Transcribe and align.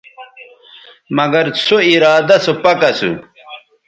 مگر 1.15 1.45
سو 1.65 1.75
ارادہ 1.91 2.37
سو 2.45 2.51
پَک 2.63 2.81
اسو 2.89 3.09